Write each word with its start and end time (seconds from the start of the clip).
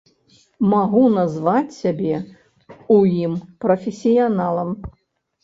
Магу 0.71 1.03
назваць 1.17 1.75
сябе 1.81 2.15
ў 2.93 2.97
ім 3.27 3.37
прафесіяналам. 3.67 4.75